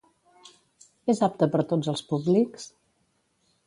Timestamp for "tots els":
1.75-2.05